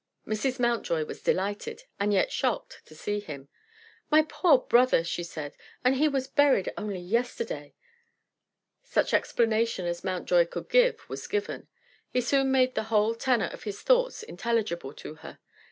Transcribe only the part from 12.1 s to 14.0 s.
soon made the whole tenor of his